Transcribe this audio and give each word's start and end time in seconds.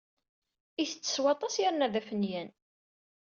Itett 0.83 1.07
s 1.13 1.15
waṭas 1.23 1.55
yerna 1.61 1.87
d 1.93 1.95
afinyan. 1.99 2.49